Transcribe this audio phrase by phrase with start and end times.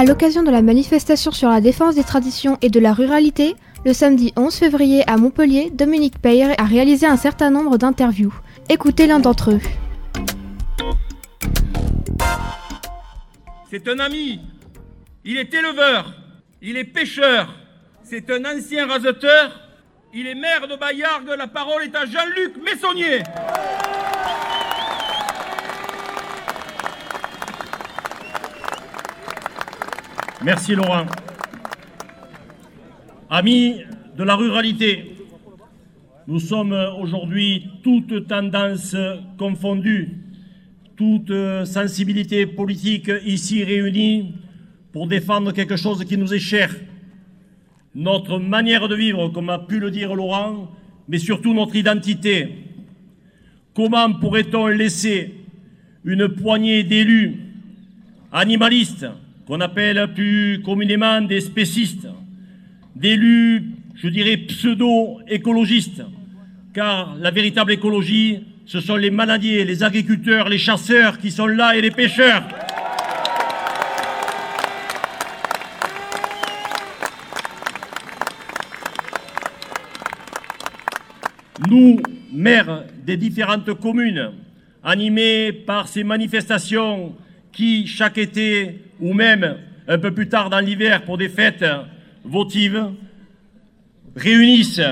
[0.00, 3.54] À l'occasion de la manifestation sur la défense des traditions et de la ruralité,
[3.84, 8.32] le samedi 11 février à Montpellier, Dominique Peyre a réalisé un certain nombre d'interviews.
[8.70, 9.60] Écoutez l'un d'entre eux.
[13.70, 14.40] C'est un ami.
[15.26, 16.14] Il est éleveur.
[16.62, 17.54] Il est pêcheur.
[18.02, 19.68] C'est un ancien raseteur.
[20.14, 21.36] Il est maire de Bayargues.
[21.36, 23.18] La parole est à Jean-Luc Messonnier.
[30.42, 31.04] Merci Laurent.
[33.28, 33.82] Amis
[34.16, 35.14] de la ruralité,
[36.26, 38.96] nous sommes aujourd'hui toutes tendances
[39.36, 40.16] confondues,
[40.96, 41.32] toutes
[41.66, 44.34] sensibilités politiques ici réunies
[44.92, 46.74] pour défendre quelque chose qui nous est cher.
[47.94, 50.70] Notre manière de vivre, comme a pu le dire Laurent,
[51.06, 52.48] mais surtout notre identité.
[53.74, 55.34] Comment pourrait-on laisser
[56.02, 57.40] une poignée d'élus
[58.32, 59.06] animalistes,
[59.50, 62.06] qu'on appelle plus communément des spécistes,
[62.94, 63.64] d'élus,
[63.96, 66.04] je dirais, pseudo-écologistes,
[66.72, 71.74] car la véritable écologie, ce sont les maladies, les agriculteurs, les chasseurs qui sont là
[71.74, 72.44] et les pêcheurs.
[81.68, 82.00] Nous,
[82.32, 84.30] maires des différentes communes,
[84.84, 87.16] animés par ces manifestations
[87.52, 89.56] qui, chaque été, ou même
[89.88, 91.64] un peu plus tard dans l'hiver pour des fêtes
[92.24, 92.90] votives,
[94.16, 94.82] réunissent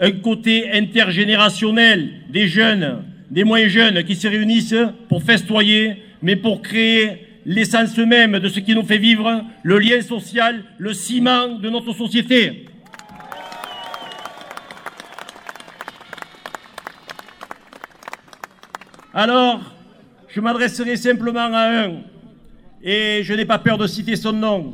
[0.00, 4.74] un côté intergénérationnel des jeunes, des moins jeunes qui se réunissent
[5.08, 10.00] pour festoyer, mais pour créer l'essence même de ce qui nous fait vivre, le lien
[10.02, 12.66] social, le ciment de notre société.
[19.14, 19.77] Alors,
[20.38, 21.94] je m'adresserai simplement à un,
[22.80, 24.72] et je n'ai pas peur de citer son nom,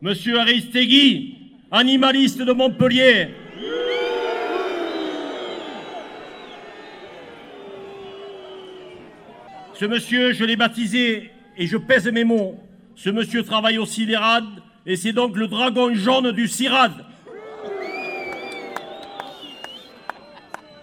[0.00, 1.36] Monsieur Aristegui,
[1.70, 3.28] animaliste de Montpellier.
[9.74, 12.58] Ce monsieur, je l'ai baptisé, et je pèse mes mots,
[12.96, 14.46] ce monsieur travaille au CIDERAD,
[14.84, 17.04] et c'est donc le dragon jaune du CIRAD.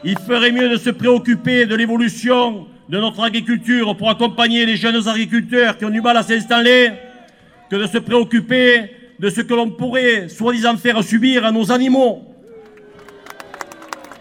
[0.05, 5.07] Il ferait mieux de se préoccuper de l'évolution de notre agriculture pour accompagner les jeunes
[5.07, 6.91] agriculteurs qui ont du mal à s'installer
[7.69, 8.89] que de se préoccuper
[9.19, 12.23] de ce que l'on pourrait soi-disant faire subir à nos animaux.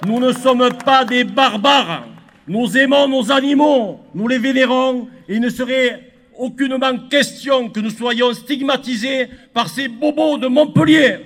[0.07, 2.07] Nous ne sommes pas des barbares.
[2.47, 7.91] Nous aimons nos animaux, nous les vénérons et il ne serait aucunement question que nous
[7.91, 11.19] soyons stigmatisés par ces bobos de Montpellier.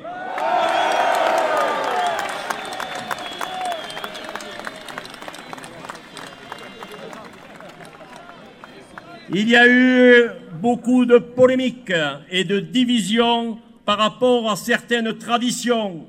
[9.31, 11.93] Il y a eu beaucoup de polémiques
[12.31, 16.06] et de divisions par rapport à certaines traditions.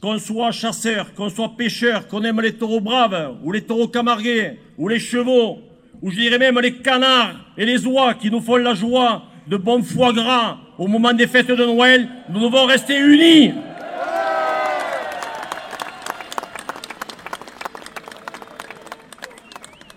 [0.00, 4.58] Qu'on soit chasseur, qu'on soit pêcheur, qu'on aime les taureaux braves, ou les taureaux camargués,
[4.76, 5.58] ou les chevaux,
[6.02, 9.56] ou je dirais même les canards et les oies qui nous font la joie de
[9.56, 13.52] bons foie gras au moment des fêtes de Noël, nous devons rester unis.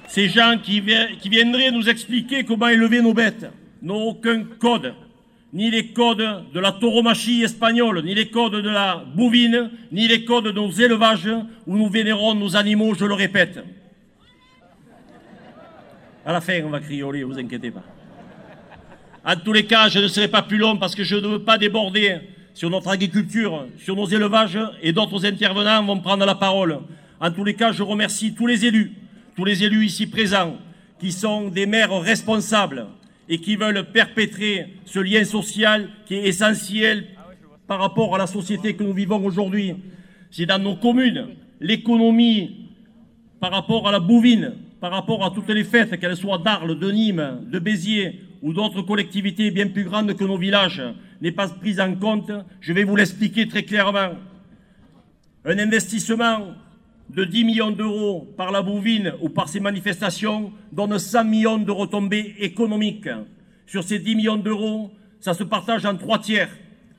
[0.09, 3.45] Ces gens qui, viendraient nous expliquer comment élever nos bêtes
[3.83, 4.95] n'ont aucun code,
[5.53, 10.25] ni les codes de la tauromachie espagnole, ni les codes de la bovine, ni les
[10.25, 11.29] codes de nos élevages
[11.67, 13.59] où nous vénérons nos animaux, je le répète.
[16.25, 17.83] À la fin, on va crioler, vous inquiétez pas.
[19.23, 21.43] En tous les cas, je ne serai pas plus long parce que je ne veux
[21.43, 22.17] pas déborder
[22.55, 26.79] sur notre agriculture, sur nos élevages, et d'autres intervenants vont prendre la parole.
[27.21, 28.91] En tous les cas, je remercie tous les élus,
[29.39, 30.57] tous les élus ici présents,
[30.99, 32.87] qui sont des maires responsables
[33.29, 37.05] et qui veulent perpétrer ce lien social qui est essentiel
[37.65, 39.75] par rapport à la société que nous vivons aujourd'hui.
[40.29, 41.27] C'est dans nos communes,
[41.61, 42.67] l'économie
[43.39, 46.91] par rapport à la bovine, par rapport à toutes les fêtes, qu'elles soient d'Arles, de
[46.91, 50.83] Nîmes, de Béziers ou d'autres collectivités bien plus grandes que nos villages,
[51.21, 52.29] n'est pas prise en compte,
[52.59, 54.15] je vais vous l'expliquer très clairement.
[55.45, 56.55] Un investissement
[57.09, 61.71] de 10 millions d'euros par la bovine ou par ces manifestations donne 100 millions de
[61.71, 63.09] retombées économiques.
[63.65, 66.49] Sur ces 10 millions d'euros, ça se partage en trois tiers.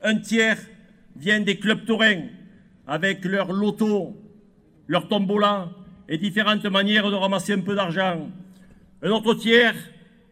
[0.02, 0.58] Un tiers
[1.16, 2.22] vient des clubs taurins
[2.86, 4.16] avec leur loto,
[4.88, 5.70] leur tombola
[6.08, 8.28] et différentes manières de ramasser un peu d'argent.
[9.02, 9.74] Un autre tiers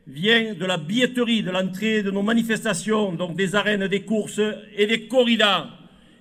[0.09, 4.41] vient de la billetterie, de l'entrée de nos manifestations, donc des arènes, des courses
[4.77, 5.69] et des corridas.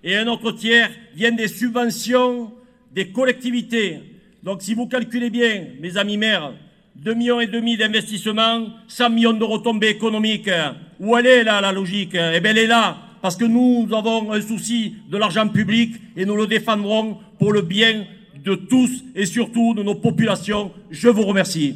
[0.04, 2.54] Et un autre tiers vient des subventions
[2.92, 4.00] des collectivités.
[4.44, 6.54] Donc si vous calculez bien, mes amis maires,
[6.96, 10.50] 2 millions et demi d'investissements, 100 millions de retombées économiques.
[11.00, 12.16] Où elle est là la logique?
[12.16, 16.26] Eh bien elle est là parce que nous avons un souci de l'argent public et
[16.26, 18.06] nous le défendrons pour le bien
[18.44, 20.72] de tous et surtout de nos populations.
[20.90, 21.76] Je vous remercie.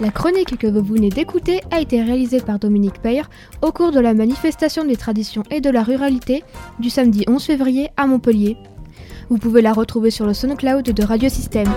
[0.00, 3.30] La chronique que vous venez d'écouter a été réalisée par Dominique Peyre
[3.60, 6.42] au cours de la manifestation des traditions et de la ruralité
[6.80, 8.56] du samedi 11 février à Montpellier.
[9.28, 11.68] Vous pouvez la retrouver sur le SoundCloud de Radio Système.